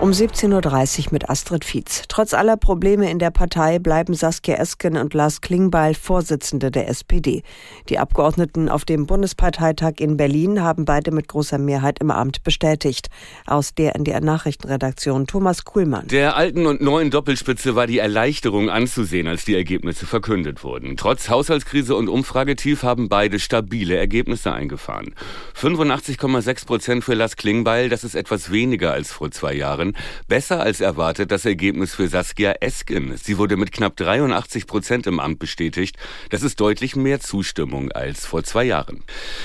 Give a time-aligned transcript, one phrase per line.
[0.00, 2.04] Um 17.30 Uhr mit Astrid Fietz.
[2.06, 7.42] Trotz aller Probleme in der Partei bleiben Saskia Esken und Lars Klingbeil Vorsitzende der SPD.
[7.88, 13.08] Die Abgeordneten auf dem Bundesparteitag in Berlin haben beide mit großer Mehrheit im Amt bestätigt.
[13.44, 16.06] Aus der NDR Nachrichtenredaktion Thomas Kuhlmann.
[16.06, 20.96] Der alten und neuen Doppelspitze war die Erleichterung anzusehen, als die Ergebnisse verkündet wurden.
[20.96, 25.16] Trotz Haushaltskrise und Umfragetief haben beide stabile Ergebnisse eingefahren.
[25.60, 29.87] 85,6 Prozent für Lars Klingbeil, das ist etwas weniger als vor zwei Jahren.
[29.88, 29.94] Jahren
[30.28, 33.16] besser als erwartet das Ergebnis für Saskia Esken.
[33.16, 35.96] Sie wurde mit knapp 83 Prozent im Amt bestätigt.
[36.30, 39.02] Das ist deutlich mehr Zustimmung als vor zwei Jahren.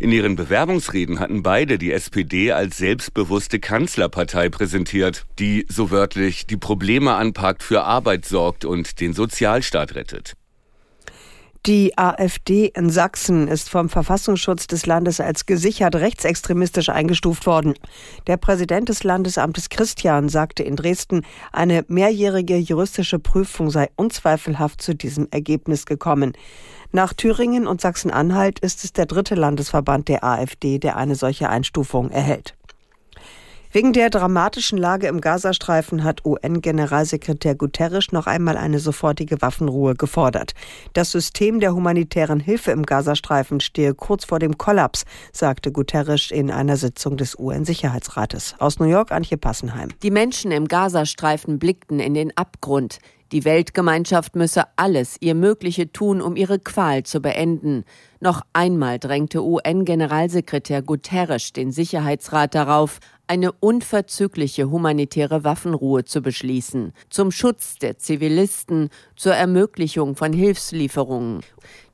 [0.00, 6.56] In ihren Bewerbungsreden hatten beide die SPD als selbstbewusste Kanzlerpartei präsentiert, die so wörtlich die
[6.56, 10.34] Probleme anpackt, für Arbeit sorgt und den Sozialstaat rettet.
[11.66, 17.72] Die AfD in Sachsen ist vom Verfassungsschutz des Landes als gesichert rechtsextremistisch eingestuft worden.
[18.26, 24.94] Der Präsident des Landesamtes Christian sagte in Dresden, eine mehrjährige juristische Prüfung sei unzweifelhaft zu
[24.94, 26.34] diesem Ergebnis gekommen.
[26.92, 32.10] Nach Thüringen und Sachsen-Anhalt ist es der dritte Landesverband der AfD, der eine solche Einstufung
[32.10, 32.54] erhält.
[33.74, 40.52] Wegen der dramatischen Lage im Gazastreifen hat UN-Generalsekretär Guterres noch einmal eine sofortige Waffenruhe gefordert.
[40.92, 46.52] Das System der humanitären Hilfe im Gazastreifen stehe kurz vor dem Kollaps, sagte Guterres in
[46.52, 48.54] einer Sitzung des UN-Sicherheitsrates.
[48.60, 49.88] Aus New York, Antje Passenheim.
[50.04, 53.00] Die Menschen im Gazastreifen blickten in den Abgrund.
[53.32, 57.82] Die Weltgemeinschaft müsse alles ihr Mögliche tun, um ihre Qual zu beenden.
[58.20, 67.30] Noch einmal drängte UN-Generalsekretär Guterres den Sicherheitsrat darauf, eine unverzügliche humanitäre Waffenruhe zu beschließen, zum
[67.30, 71.40] Schutz der Zivilisten, zur Ermöglichung von Hilfslieferungen.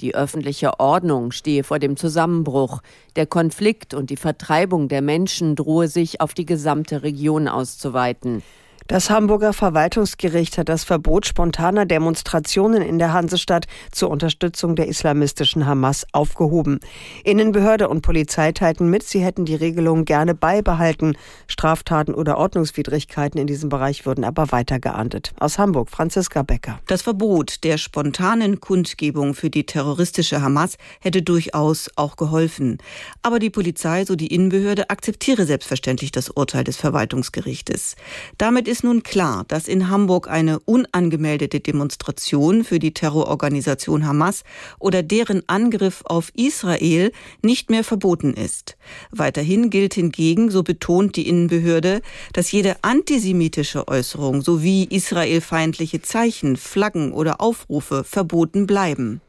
[0.00, 2.82] Die öffentliche Ordnung stehe vor dem Zusammenbruch.
[3.16, 8.42] Der Konflikt und die Vertreibung der Menschen drohe sich auf die gesamte Region auszuweiten.
[8.88, 15.66] Das Hamburger Verwaltungsgericht hat das Verbot spontaner Demonstrationen in der Hansestadt zur Unterstützung der islamistischen
[15.66, 16.78] Hamas aufgehoben.
[17.24, 21.16] Innenbehörde und Polizei teilten mit, sie hätten die Regelung gerne beibehalten.
[21.48, 25.32] Straftaten oder Ordnungswidrigkeiten in diesem Bereich würden aber weiter geahndet.
[25.40, 26.78] Aus Hamburg, Franziska Becker.
[26.86, 32.78] Das Verbot der spontanen Kundgebung für die terroristische Hamas hätte durchaus auch geholfen.
[33.22, 37.96] Aber die Polizei, so die Innenbehörde, akzeptiere selbstverständlich das Urteil des Verwaltungsgerichtes.
[38.38, 44.42] Damit ist ist nun klar, dass in Hamburg eine unangemeldete Demonstration für die Terrororganisation Hamas
[44.78, 47.10] oder deren Angriff auf Israel
[47.40, 48.76] nicht mehr verboten ist.
[49.10, 52.02] Weiterhin gilt hingegen, so betont die Innenbehörde,
[52.34, 59.22] dass jede antisemitische Äußerung sowie israelfeindliche Zeichen, Flaggen oder Aufrufe verboten bleiben.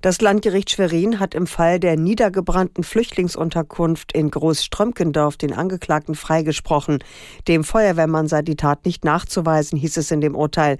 [0.00, 7.04] Das Landgericht Schwerin hat im Fall der niedergebrannten Flüchtlingsunterkunft in Großströmkendorf den Angeklagten freigesprochen.
[7.48, 10.78] Dem Feuerwehrmann sei die Tat nicht nachzuweisen, hieß es in dem Urteil.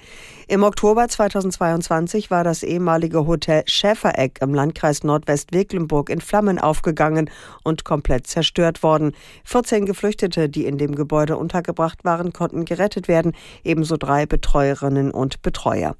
[0.48, 7.30] Im Oktober 2022 war das ehemalige Hotel Schäfereck im Landkreis Nordwestmecklenburg in Flammen aufgegangen
[7.62, 9.12] und komplett zerstört worden.
[9.44, 13.32] 14 Geflüchtete, die in dem Gebäude untergebracht waren, konnten gerettet werden,
[13.64, 15.94] ebenso drei Betreuerinnen und Betreuer.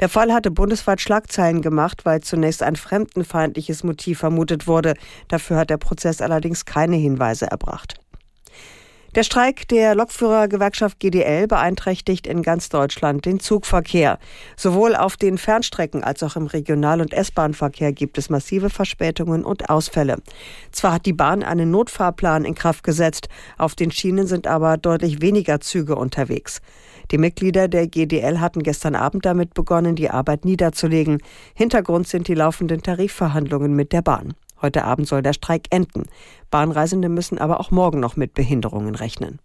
[0.00, 4.94] Der Fall hatte bundesweit Schlagzeilen gemacht, weil zunächst ein fremdenfeindliches Motiv vermutet wurde.
[5.28, 8.03] Dafür hat der Prozess allerdings keine Hinweise erbracht.
[9.14, 14.18] Der Streik der Lokführergewerkschaft GDL beeinträchtigt in ganz Deutschland den Zugverkehr.
[14.56, 19.70] Sowohl auf den Fernstrecken als auch im Regional- und S-Bahn-Verkehr gibt es massive Verspätungen und
[19.70, 20.16] Ausfälle.
[20.72, 25.22] Zwar hat die Bahn einen Notfahrplan in Kraft gesetzt, auf den Schienen sind aber deutlich
[25.22, 26.60] weniger Züge unterwegs.
[27.12, 31.22] Die Mitglieder der GDL hatten gestern Abend damit begonnen, die Arbeit niederzulegen.
[31.54, 34.34] Hintergrund sind die laufenden Tarifverhandlungen mit der Bahn.
[34.64, 36.04] Heute Abend soll der Streik enden.
[36.50, 39.38] Bahnreisende müssen aber auch morgen noch mit Behinderungen rechnen.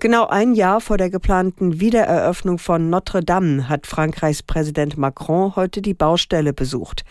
[0.00, 5.82] Genau ein Jahr vor der geplanten Wiedereröffnung von Notre Dame hat Frankreichs Präsident Macron heute
[5.82, 7.04] die Baustelle besucht.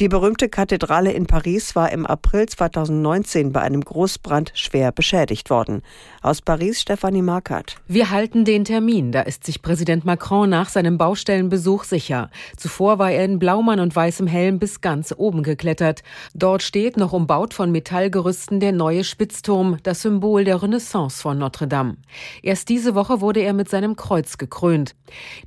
[0.00, 5.82] Die berühmte Kathedrale in Paris war im April 2019 bei einem Großbrand schwer beschädigt worden.
[6.22, 7.76] Aus Paris Stefanie Markert.
[7.88, 12.30] Wir halten den Termin, da ist sich Präsident Macron nach seinem Baustellenbesuch sicher.
[12.56, 16.02] Zuvor war er in Blaumann und weißem Helm bis ganz oben geklettert.
[16.32, 21.68] Dort steht noch umbaut von Metallgerüsten der neue Spitzturm, das Symbol der Renaissance von Notre
[21.68, 21.98] Dame.
[22.42, 24.94] Erst diese Woche wurde er mit seinem Kreuz gekrönt.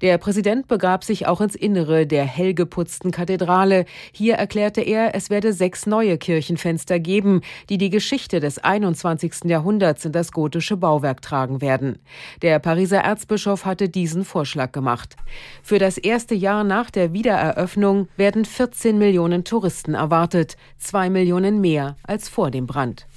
[0.01, 3.85] Der Präsident begab sich auch ins Innere der hell geputzten Kathedrale.
[4.11, 9.45] Hier erklärte er, es werde sechs neue Kirchenfenster geben, die die Geschichte des 21.
[9.45, 11.99] Jahrhunderts in das gotische Bauwerk tragen werden.
[12.41, 15.15] Der Pariser Erzbischof hatte diesen Vorschlag gemacht.
[15.63, 21.95] Für das erste Jahr nach der Wiedereröffnung werden 14 Millionen Touristen erwartet, zwei Millionen mehr
[22.03, 23.07] als vor dem Brand.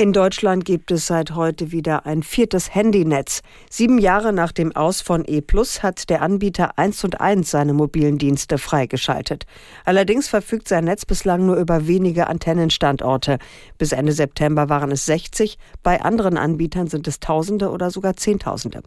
[0.00, 3.40] In Deutschland gibt es seit heute wieder ein viertes Handynetz.
[3.68, 7.72] Sieben Jahre nach dem Aus von E Plus hat der Anbieter 1 und 1 seine
[7.72, 9.44] mobilen Dienste freigeschaltet.
[9.84, 13.38] Allerdings verfügt sein Netz bislang nur über wenige Antennenstandorte.
[13.76, 18.84] Bis Ende September waren es 60, bei anderen Anbietern sind es Tausende oder sogar Zehntausende.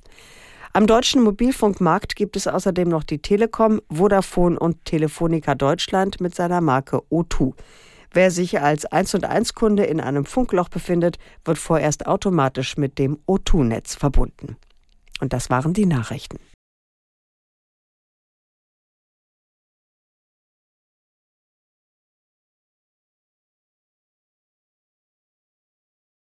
[0.71, 6.61] Am deutschen Mobilfunkmarkt gibt es außerdem noch die Telekom, Vodafone und Telefonica Deutschland mit seiner
[6.61, 7.53] Marke O2.
[8.13, 12.99] Wer sich als 1 und 1 Kunde in einem Funkloch befindet, wird vorerst automatisch mit
[12.99, 14.57] dem O2-Netz verbunden.
[15.21, 16.39] Und das waren die Nachrichten.